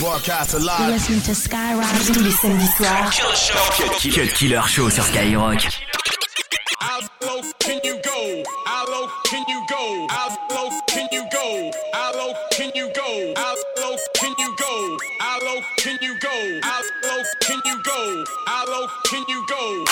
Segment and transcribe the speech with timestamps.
[0.00, 0.88] Broadcast alive.
[0.88, 3.10] Listen to Skyrock tous les samedis soirs.
[3.76, 5.60] Cut Killer Show sur Skyrock.
[6.80, 8.42] How low can you go?
[8.64, 10.06] How low can you go?
[10.08, 11.70] How low can you go?
[11.92, 13.34] How low can you go?
[13.36, 14.96] How low can you go?
[15.20, 16.60] How low can you go?
[16.62, 18.24] How low can you go?
[18.46, 19.84] How low can you go?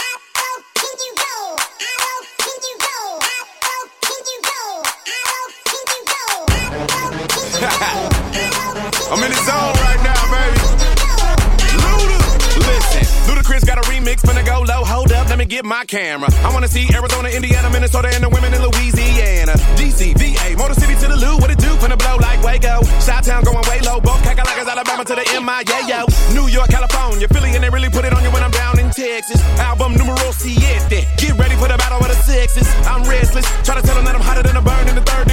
[9.10, 9.77] I'm in the zone
[13.38, 14.82] Ludacris got a remix, finna go low.
[14.82, 16.28] Hold up, let me get my camera.
[16.42, 19.52] I wanna see Arizona, Indiana, Minnesota, and the women in Louisiana.
[19.78, 21.70] DC, VA, Motor City to the Lou, what it do?
[21.78, 22.82] Finna blow like Waco.
[22.98, 26.06] Shot Town going way low, both Cacalacas, Alabama to the MI, yeah, yo.
[26.34, 28.90] New York, California, Philly, and they really put it on you when I'm down in
[28.90, 29.40] Texas.
[29.58, 31.06] Album numero siete.
[31.16, 32.66] Get ready for the battle of the sexes.
[32.90, 35.27] I'm restless, try to tell them that I'm hotter than a burn in the third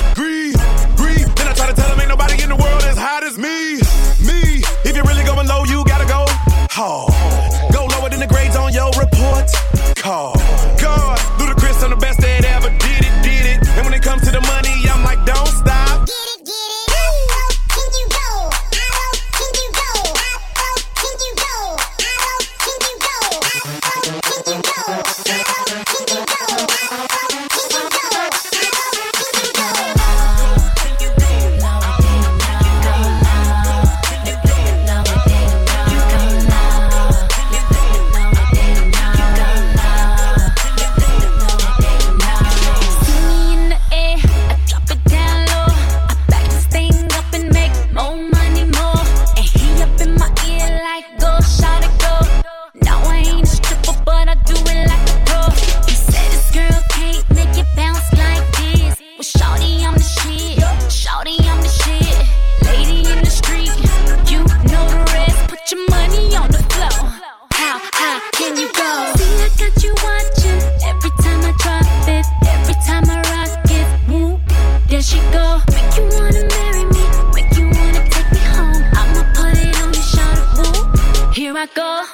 [81.65, 82.05] I go?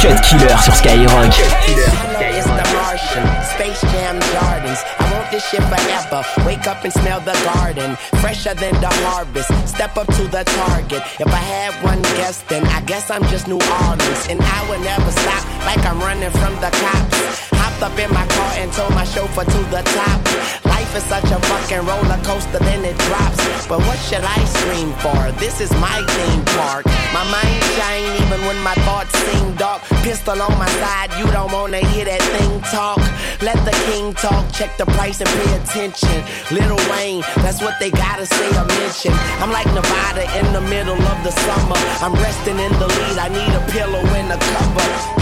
[0.00, 2.01] Cut Killer sur Skyrock.
[6.12, 9.48] Wake up and smell the garden, fresher than the harvest.
[9.66, 11.02] Step up to the target.
[11.18, 14.26] If I had one guess, then I guess I'm just New Orleans.
[14.28, 17.48] And I would never stop, like I'm running from the cops.
[17.56, 20.71] Hopped up in my car and told my chauffeur to the top.
[20.92, 23.66] Life is such a fucking roller coaster, then it drops.
[23.66, 25.16] But what should I scream for?
[25.40, 26.84] This is my theme park.
[27.16, 29.80] My mind shine even when my thoughts seem dark.
[30.04, 33.00] Pistol on my side, you don't wanna hear that thing talk.
[33.40, 36.24] Let the king talk, check the price and pay attention.
[36.50, 39.14] Lil Wayne, that's what they gotta say or mention.
[39.40, 41.80] I'm like Nevada in the middle of the summer.
[42.04, 45.21] I'm resting in the lead, I need a pillow and a cover.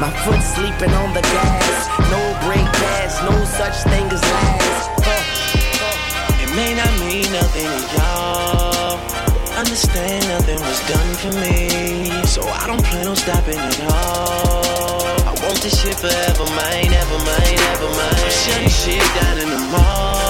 [0.00, 1.88] My foot sleeping on the gas.
[2.10, 4.90] No brake pads, no such thing as last.
[5.06, 8.98] Uh, It may not mean nothing to y'all.
[9.56, 12.10] Understand nothing was done for me.
[12.26, 15.06] So I don't plan on stopping at all.
[15.30, 18.30] I want this shit forever, mine, ever mine, ever mine.
[18.42, 20.23] Shutting shit down in the mall.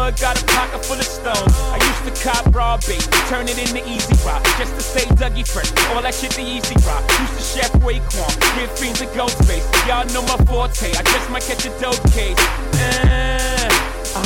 [0.00, 1.54] Got a pocket full of stones.
[1.70, 4.42] I used to cop raw bait, turn it into easy rock.
[4.58, 7.04] Just to stay Dougie fresh, all that shit the easy rock.
[7.20, 9.64] Used to chef Raekwon, give fiends a ghost face.
[9.86, 12.36] Y'all know my forte, I just might catch a dope case.
[12.74, 13.70] Uh,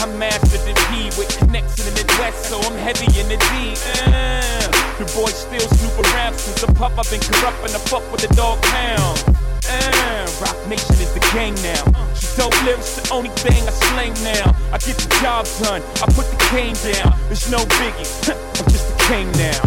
[0.02, 3.76] I mastered the P with connects in the Midwest, so I'm heavy in the D.
[4.08, 4.66] Uh,
[4.98, 6.96] the boy still snoop around since a pup.
[6.98, 9.43] I've been corrupt and I fuck with the dog pound.
[9.68, 11.84] Uh, Roc Nation is the gang now.
[12.14, 14.54] She dope lips the only thing I slang now.
[14.72, 17.16] I get the job done, I put the game down.
[17.28, 18.08] There's no biggie,
[18.60, 19.60] I'm just a king now.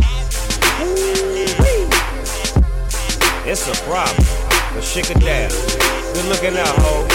[3.49, 4.25] It's a problem,
[4.75, 5.49] but shake it down.
[6.13, 7.07] Good looking out, ho.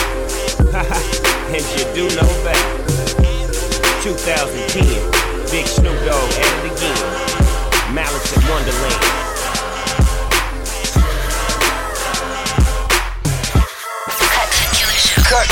[1.52, 2.82] and you do know that.
[4.02, 4.82] 2010,
[5.52, 7.94] Big Snoop Dogg at it again.
[7.94, 9.21] Malice in Wonderland.
[15.32, 15.48] Cut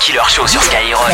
[0.00, 0.28] Killer.
[0.28, 1.12] Show sur Skyrock.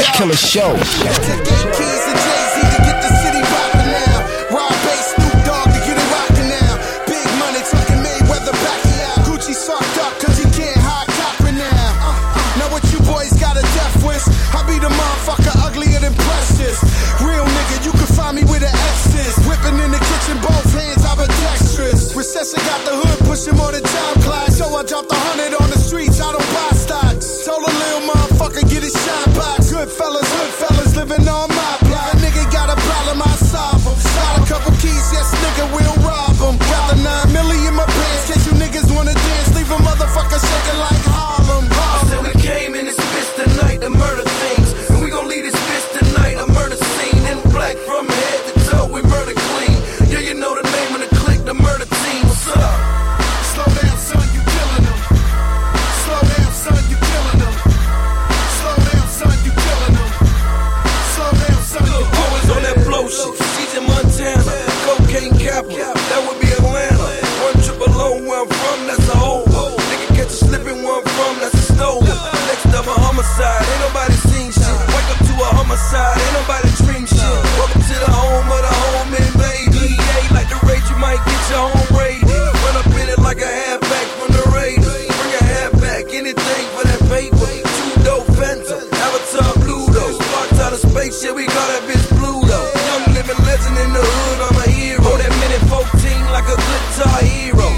[96.88, 97.69] It's guitar hero.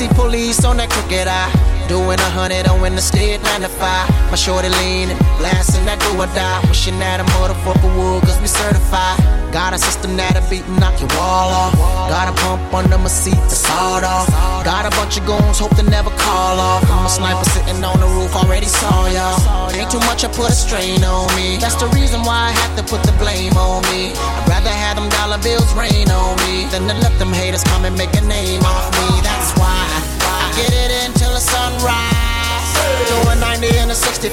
[0.00, 1.52] see police on that crooked eye.
[1.86, 4.08] Doing a hundred on in the state, nine to five.
[4.30, 6.60] My shorty leaning, blasting that do or die.
[6.68, 9.39] Wishing that a motherfucker would, cause we certified.
[9.52, 11.74] Got a system that'll beat and knock your wall off.
[12.06, 14.30] Got a pump under my seat to sawed off.
[14.62, 16.86] Got a bunch of goons, hope they never call off.
[16.86, 19.70] I'm a sniper sitting on the roof, already saw y'all.
[19.74, 21.58] Ain't too much, I put a strain on me.
[21.58, 24.14] That's the reason why I have to put the blame on me.
[24.14, 27.84] I'd rather have them dollar bills rain on me than to let them haters come
[27.84, 29.18] and make a name off me.
[29.26, 29.82] That's why
[30.30, 32.70] I get it until the sunrise.
[33.10, 34.30] Doing 90 and a 65.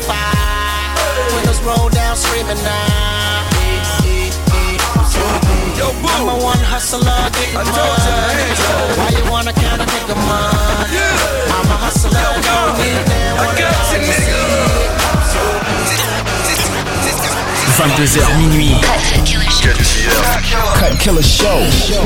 [1.34, 3.37] Windows roll down, screaming now.
[5.78, 6.08] Yo, boo.
[6.10, 7.02] I'm a one hustler,
[7.38, 8.14] getting I told ya.
[8.98, 10.98] Why you wanna count a nigga money?
[10.98, 11.54] Yeah.
[11.54, 12.58] I'm a hustler, yo, yo.
[13.38, 14.38] I got you, nigga.
[17.78, 18.82] Fin de 2h minuit.
[18.82, 19.74] Cut Killer Show.
[20.80, 21.60] Cut Killer Show.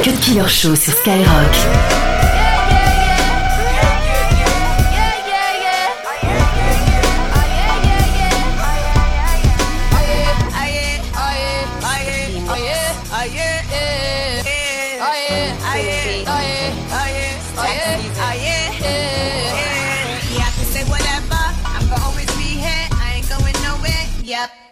[0.03, 2.40] Cut Killer Show sur Skyrock.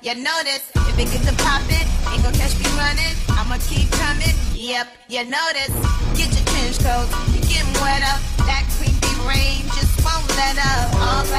[0.10, 0.72] You know this.
[0.74, 3.14] If it gets a poppin', ain't gon' catch me running.
[3.30, 4.34] I'ma keep coming.
[4.56, 5.70] Yep, you know this.
[6.18, 7.06] Get your trench coat.
[7.30, 8.20] You're getting wet up.
[8.50, 10.96] That creepy rain just won't let up.
[10.96, 11.39] All right.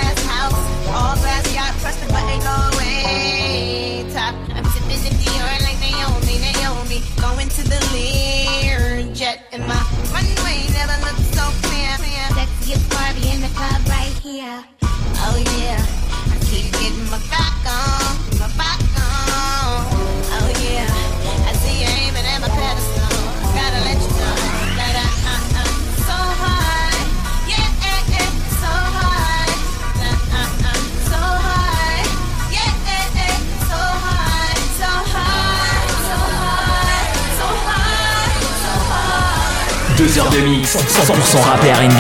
[40.19, 41.93] Heures de mix, 100% rap et R&B.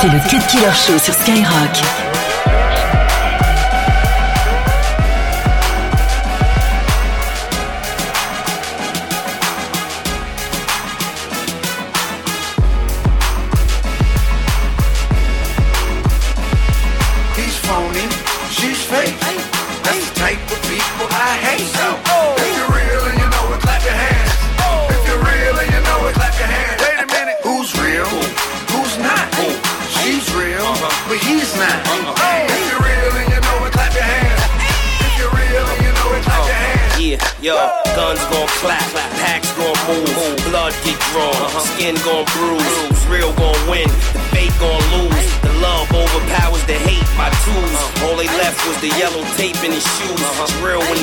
[0.00, 2.07] C'est le Cut Killer Show sur Skyrock.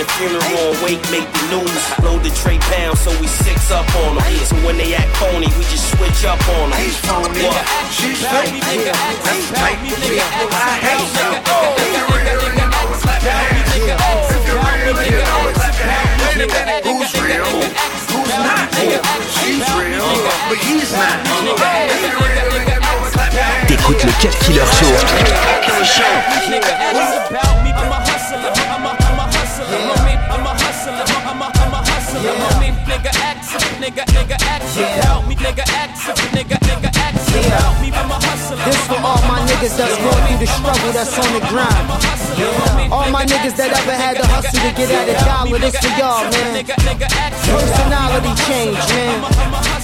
[0.06, 4.16] The funeral wake make the news, load the tray pound so we six up on
[4.16, 6.80] them, so when they act phony, we just switch up on them.
[6.80, 7.66] He's phony, What?
[7.90, 8.62] she's fake.
[8.62, 11.10] That's the type of people I hate.
[11.10, 13.34] If you're real you know it, clap your.
[14.30, 15.90] If you're real and you know it, clap your.
[16.22, 17.46] Wait a minute, who's real?
[17.50, 18.70] Who's not?
[19.42, 20.06] She's real,
[20.50, 21.18] but he's not.
[21.26, 23.50] If you're real and you know it, clap your.
[23.68, 24.94] T'écoutes le Killer Show.
[26.46, 28.05] Nigga, ask about
[32.26, 32.74] I'm a hustler.
[32.90, 35.36] Nigga, ask nigga, nigga, ask about me.
[35.36, 37.92] Nigga, ask nigga, nigga, ask about me.
[37.92, 38.58] I'm a hustler.
[38.66, 39.25] This for all
[39.56, 42.92] niggas that's going through the struggle that's on the grind.
[42.92, 45.92] All my niggas that ever had to hustle to get at a dollar, this for
[45.96, 46.66] y'all, man.
[47.48, 49.22] Personality change, man.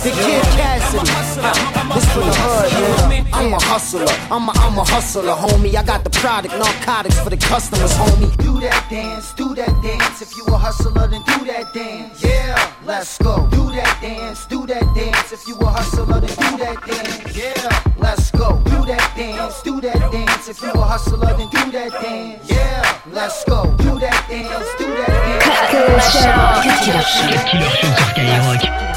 [0.03, 1.71] The Kid Cassidy.
[1.93, 3.27] This for the hood, man.
[3.33, 4.11] I'm a hustler.
[4.29, 5.75] I'm a, I'm a hustler, homie.
[5.75, 8.35] I got the product, narcotics for the customers, homie.
[8.37, 10.21] Do that dance, do that dance.
[10.21, 12.23] If you a hustler, then do that dance.
[12.23, 13.47] Yeah, let's go.
[13.51, 15.31] Do that dance, do that dance.
[15.31, 17.37] If you a hustler, then do that dance.
[17.37, 18.61] Yeah, let's go.
[18.65, 20.47] Do that dance, do that dance.
[20.47, 22.49] If you a hustler, then do that dance.
[22.49, 23.65] Yeah, let's go.
[23.77, 25.43] Do that dance, do that dance.
[25.43, 26.31] Cut Killer Show.
[26.61, 27.27] Cut Killer Show.
[27.31, 28.90] Cut Killer Show sur Skyrock.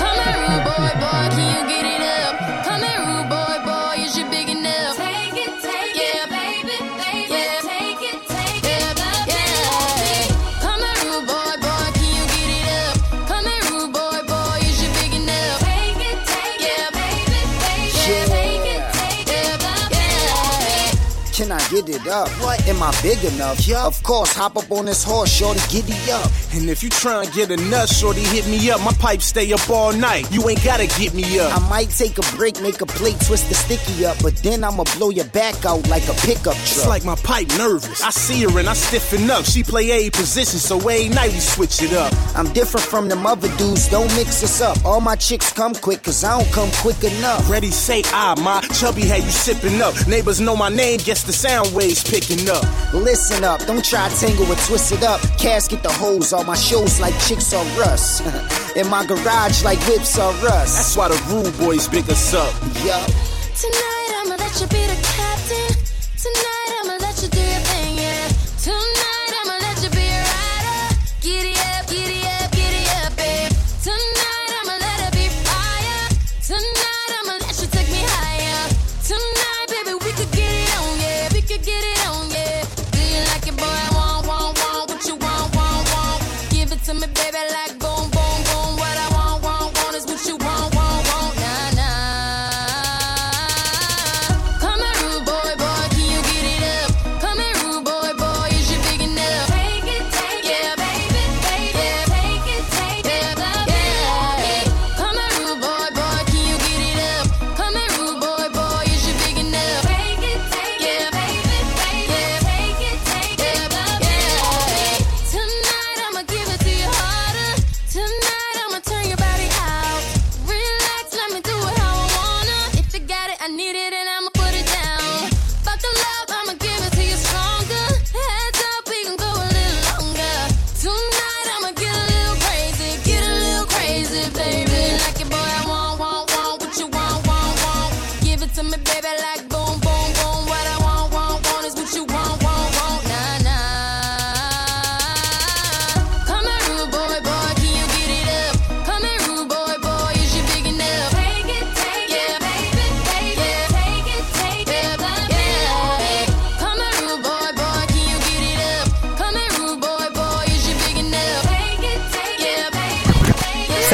[21.35, 22.29] Can I get it up?
[22.41, 22.64] What?
[22.69, 23.67] Am I big enough?
[23.67, 23.85] Yeah.
[23.85, 26.31] Of course, hop up on this horse, shorty, giddy up.
[26.53, 28.81] And if you try and get a nut, shorty, hit me up.
[28.83, 30.31] My pipes stay up all night.
[30.31, 31.57] You ain't gotta get me up.
[31.57, 34.85] I might take a break, make a plate, twist the sticky up, but then I'ma
[34.97, 36.79] blow your back out like a pickup truck.
[36.79, 38.00] It's like my pipe nervous.
[38.00, 39.45] I see her and I stiffen up.
[39.45, 42.12] She play a position, so every night we switch it up.
[42.37, 44.85] I'm different from them other dudes, don't mix us up.
[44.85, 47.50] All my chicks come quick, cause I don't come quick enough.
[47.50, 49.95] Ready, say ah, my chubby had you sipping up.
[50.07, 52.64] Neighbors know my name, guess the sound waves picking up.
[52.93, 55.21] Listen up, don't try to tangle or twist it up.
[55.38, 58.23] Casket the hoes on my shows like chicks are rust.
[58.76, 60.76] In my garage like whips are rust.
[60.76, 62.52] That's why the rude boys big us up.
[62.85, 63.07] Yup.
[63.57, 65.73] Tonight I'ma let you be the captain.
[66.19, 67.03] Tonight I'ma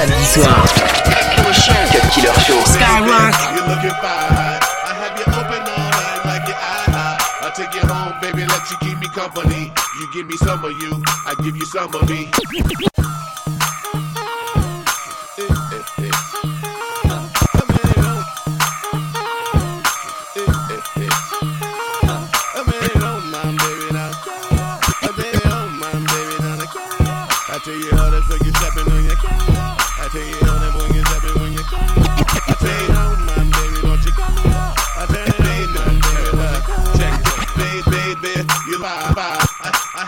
[0.01, 0.65] Samedi soir.
[2.15, 2.57] Killer Show.
[2.65, 3.35] Skyrock.
[7.57, 9.73] Take you home, baby, let you keep me company.
[10.01, 12.31] You give me some of you, I give you some of me.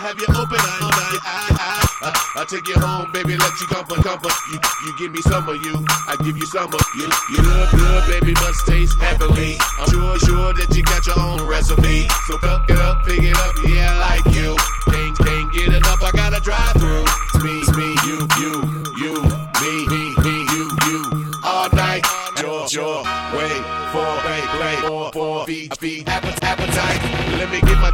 [0.03, 1.23] Have you open all night.
[1.23, 4.35] I, I, I, I take you home, baby, let you comfort, comfort.
[4.51, 5.79] You, you give me some of you,
[6.11, 7.07] I give you some of you.
[7.31, 9.63] You look good, baby, must taste heavenly.
[9.79, 12.11] I'm sure, sure that you got your own recipe.
[12.27, 14.59] So pick it up, pick it up, yeah, I like you.
[14.91, 17.07] Can't, can't get enough, I gotta drive through.
[17.47, 17.92] Me, me,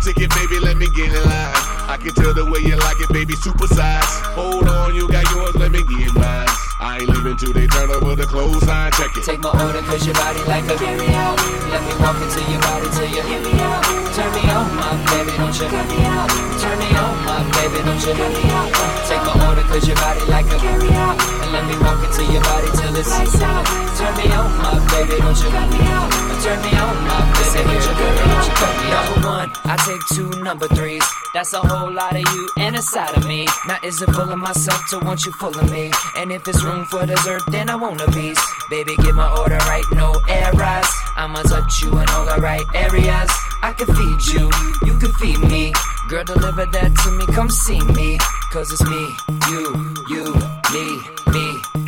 [0.01, 1.55] ticket, baby, let me get in line.
[1.89, 4.05] I can tell the way you like it, baby, super size.
[4.39, 6.49] Hold on, you got yours, let me get mine.
[6.81, 9.25] I ain't leaving till they turn over the clothes sign, check it.
[9.25, 11.37] Take my order cause your body like a me out
[11.73, 13.83] Let me walk into your body till you Hear me out
[14.15, 17.83] Turn me on my baby don't you Hear me out Turn me on my baby
[17.83, 18.71] don't you Hear me out
[19.09, 19.38] Take my
[19.69, 22.69] cause your body like a Hear me out And let me walk into your body
[22.77, 23.65] till it's Lights out.
[23.97, 26.11] Turn me on my baby don't you Hear me out.
[26.43, 27.95] Turn me on my baby don't you
[28.29, 28.47] out.
[28.47, 31.05] You cut me out Number one I take two number threes.
[31.35, 33.47] That's a whole lot of you and a side of me.
[33.67, 35.93] Now is it full of myself to want you full of me?
[36.17, 38.41] And if it's room for dessert then I want a piece.
[38.71, 40.89] Baby get my order right no errors.
[41.17, 43.31] I'ma touch you in all the right areas
[43.63, 44.51] I can feed you,
[44.87, 45.73] you can feed me
[46.09, 48.19] Girl deliver that to me, come see me
[48.53, 49.05] Cause it's me,
[49.51, 49.63] you,
[50.09, 50.25] you,
[50.73, 50.87] me,
[51.33, 51.47] me,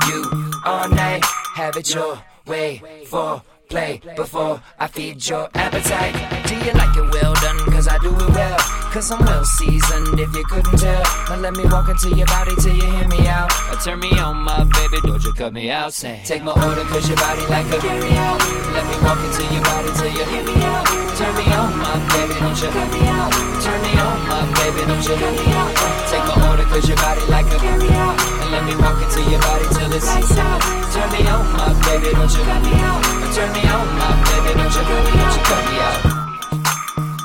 [0.09, 1.25] you All night,
[1.55, 6.15] have it your way for play before I feed your appetite.
[6.47, 7.59] Do you like it well done?
[7.73, 8.59] Cause I do it well.
[8.93, 11.03] Cause I'm well seasoned if you couldn't tell.
[11.31, 13.50] Now let me walk into your body till you hear me out.
[13.81, 15.95] Turn me on, my baby, don't you cut me out.
[15.95, 18.37] Say, take my order cause your body like a me out.
[18.77, 20.85] Let me walk into your body till you hear me out.
[21.17, 23.33] Turn me on, my baby, don't you hear me out.
[23.65, 25.73] Turn me on, my baby, don't you hear me out.
[26.13, 28.21] Take my order cause your body like a me out.
[28.45, 30.61] And let me walk into your body till it's lights out.
[30.93, 33.01] Turn me on, my baby, don't you cut me out.
[33.33, 36.01] Turn me on, my baby, don't you, cut me out.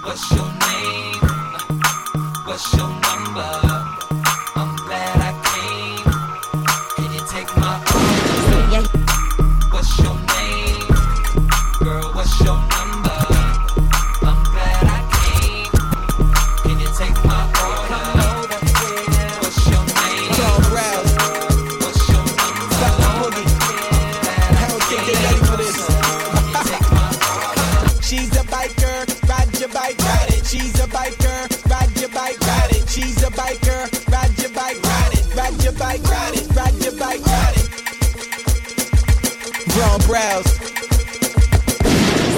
[0.07, 1.19] What's your name?
[2.47, 3.04] What's your number?
[40.05, 40.43] Brown brows.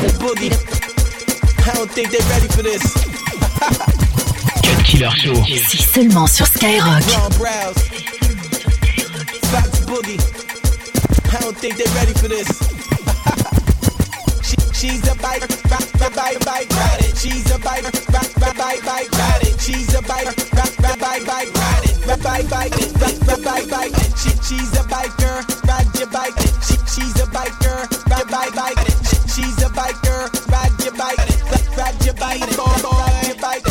[0.01, 0.51] The boogie.
[1.67, 2.93] I don't think they're ready for this.
[4.63, 5.36] Cut Killer Show.
[5.45, 7.03] C'est seulement sur Skyrock.
[7.03, 7.77] Brown brows.
[9.51, 10.19] Fox boogie.
[11.34, 12.66] I don't think they're ready for this.
[14.77, 17.17] She, she's a bike, rock, bike, bike, ride it.
[17.17, 19.59] She's a bike, rock, bike, bike, ride it.
[19.59, 21.97] She's a bike, rock, bike, bike, ride it.
[22.21, 23.95] Bike, bike, rock, rock, bike, bike.
[24.21, 26.37] She, she's a biker, ride your bike.
[26.61, 28.77] She, she's a biker, ride, bike, bike.
[29.01, 33.65] She, she's a biker, ride your bike, ride, ride your bike, ride your bike.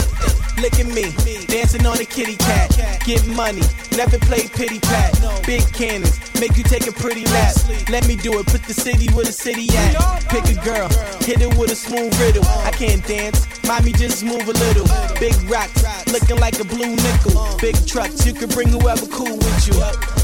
[0.58, 2.75] Look at me, dancing on a kitty cat.
[3.06, 3.62] Get money,
[3.96, 5.14] never play pity pat.
[5.46, 7.54] Big cannons, make you take a pretty nap.
[7.88, 9.94] Let me do it, put the city where the city at.
[10.28, 10.88] Pick a girl,
[11.22, 12.44] hit it with a smooth riddle.
[12.66, 14.86] I can't dance, mommy just move a little.
[15.20, 17.34] Big rocks, looking like a blue nickel.
[17.60, 19.74] Big trucks, you can bring whoever cool with you.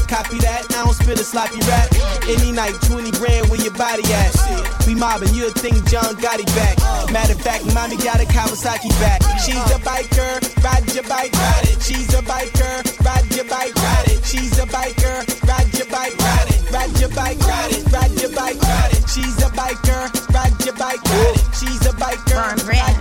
[0.07, 1.89] Copy that, I don't spit a sloppy rap.
[2.29, 4.33] Any night, 20 grand where your body at.
[4.85, 6.77] We mobbing, you'll think John Gotti back.
[7.11, 9.21] Matter of fact, mommy got a Kawasaki back.
[9.41, 11.81] She's a biker, ride your bike, ride it.
[11.81, 14.23] She's a biker, ride your bike, ride it.
[14.25, 16.63] She's a biker, ride your bike, ride it.
[16.71, 17.91] Ride your bike, ride it.
[17.91, 19.03] Ride your bike, ride it.
[19.09, 20.01] She's a biker,
[20.33, 21.45] ride your bike, ride it.
[21.57, 22.92] She's a biker, ride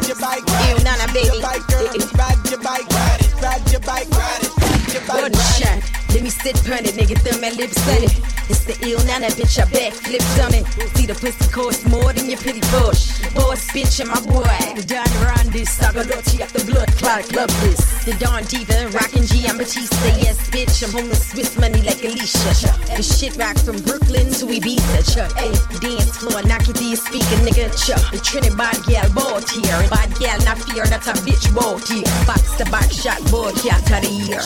[6.43, 8.11] sit pun it, nigga, thumb my lips sunny.
[8.51, 10.67] It's the ill now that bitch, I backflip on it.
[10.99, 13.23] See the pussy cost more than your pretty bush.
[13.33, 14.59] Boss bitch and my boy.
[14.75, 17.79] The Don Rondis, Saga Dirty up the blood clot, love this.
[18.05, 20.83] The Don Diva, rockin' G, I'm Batista, yes, bitch.
[20.83, 22.75] I'm homeless Swiss money like Alicia.
[22.91, 25.31] The shit rock from Brooklyn to Ibiza, chuck.
[25.39, 28.03] Hey, dance floor, knock it to your speaker, nigga, chuck.
[28.11, 29.79] The Trinity bad gal bought here.
[29.87, 32.11] Bad gal, not fear, that's a bitch bought here.
[32.27, 34.43] Box to box shot, the year.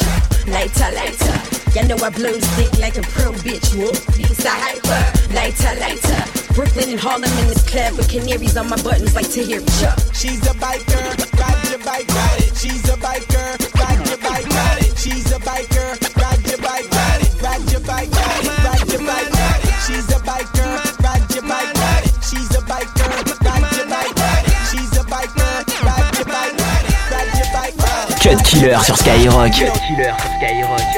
[0.52, 1.56] Lighter, lighter.
[1.86, 3.94] Know I blow stick like a pro bitch, whoop.
[4.18, 5.02] Lisa hyper.
[5.34, 6.22] Lighter, lighter.
[6.54, 9.98] Brooklyn and Harlem in this club with canaries on my buttons like to hear chuck.
[10.14, 11.04] She's a biker,
[11.38, 12.56] ride your bike, ride it.
[12.56, 13.46] She's a biker,
[13.76, 14.98] ride your bike, ride it.
[14.98, 17.42] She's a biker, ride your bike, ride it.
[17.42, 18.64] Ride your bike, ride it.
[18.64, 19.76] Ride your bike, ride it.
[19.86, 20.72] She's a biker,
[21.04, 22.14] ride your bike, ride it.
[22.24, 23.10] She's a biker,
[23.44, 24.58] ride your bike, ride it.
[24.70, 25.52] She's a biker,
[25.84, 26.96] ride your bike, ride it.
[27.12, 28.22] Ride your bike, ride it.
[28.22, 29.52] Cut Killer sur Skyrock.
[29.52, 30.95] Cut Killer sur Skyrock.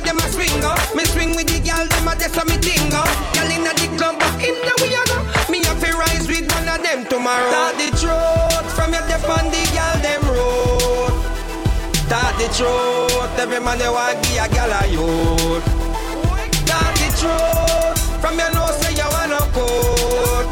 [0.00, 0.64] Gal, them a a swing.
[0.64, 0.76] uh.
[0.94, 2.92] Me swing with the gal, them a that's a me thing.
[2.92, 3.04] uh.
[3.34, 5.18] Gal inna the club, but in the we a go.
[5.50, 7.48] Me have to rise with one of them tomorrow.
[7.50, 11.14] Start the truth from your dep on the gal them road.
[12.06, 15.64] Start the truth, every man they want give a gal a youth.
[16.64, 20.48] Start the truth from your nose say you wanna coat.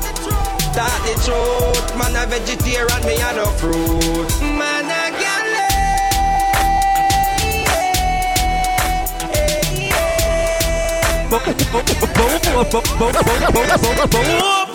[0.72, 4.30] Start the truth, man a vegetarian, me a no fruit.
[4.58, 4.77] Man
[11.38, 11.54] Hope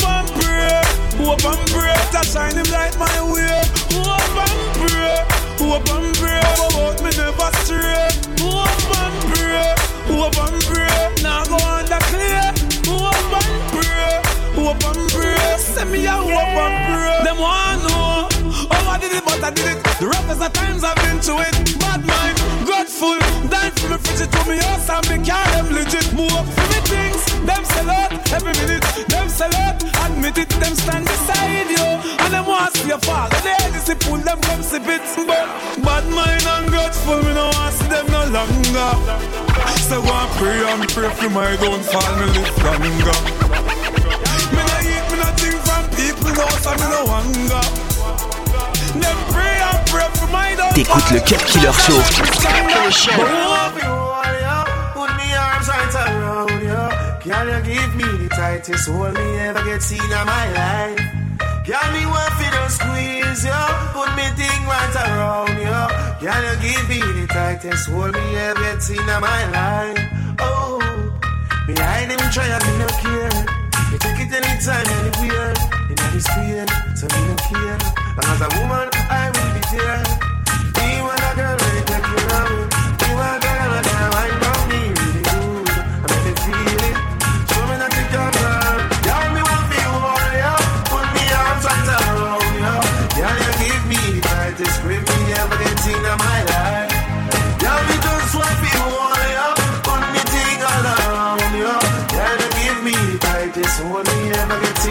[0.08, 0.82] and pray,
[1.20, 3.62] hope and pray to shine light my way.
[3.92, 5.20] Hope and pray,
[5.60, 8.08] hope and pray, about me never stray.
[8.40, 9.76] Hope and pray,
[10.08, 12.54] hope and pray, now go under clear.
[12.88, 13.44] Hope
[13.76, 14.22] pray,
[14.56, 17.24] hope and pray, send me a hope and pray.
[17.26, 18.30] Them want know
[18.72, 19.84] how I did it, but I did it.
[20.00, 21.80] The roughest of times I've been to it.
[21.80, 23.74] Bad mind, grateful, dying
[24.24, 26.08] it to me house and me car them legit.
[26.14, 28.84] Move for me things, them sell out every minute.
[29.10, 31.88] Them sell out, admit it, them stand beside you.
[32.24, 33.28] And them want see you fall.
[33.28, 34.80] And they just see pull them come see.
[34.80, 35.04] But
[35.84, 38.92] bad mind and grateful, me no want see them no longer.
[39.88, 43.18] So go and pray and pray for my downfall, me live longer.
[44.56, 46.32] Me no eat, me no think from people,
[46.64, 47.64] so me no hunger.
[49.02, 50.76] Them pray and pray for my downfall.
[50.76, 52.00] T'écoutes le Cut Killer Show.
[56.44, 57.32] Around you.
[57.32, 61.00] Can you give me the tightest hold me ever get seen in my life?
[61.66, 63.64] Can me one for the squeeze you?
[63.94, 65.82] Put me thing right around you.
[66.20, 70.00] Can you give me the tightest hold me ever get seen in my life?
[70.40, 70.80] Oh,
[71.68, 73.46] behind them try and me no care.
[73.92, 75.54] You take it anytime, anywhere.
[75.90, 77.80] In this pain, so me no care.
[78.18, 80.04] Long as a woman, I will be there.
[80.78, 81.73] Me want a girl,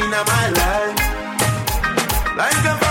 [0.04, 0.98] in my life.
[2.36, 2.81] Like a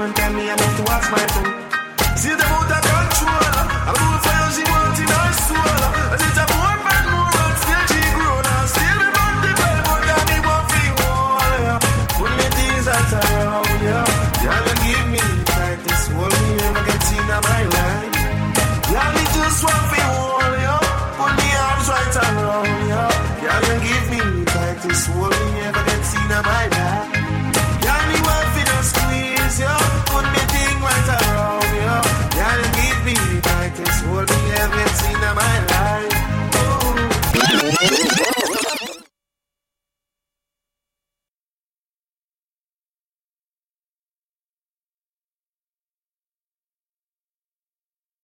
[0.00, 1.67] And tell me I need to watch my phone.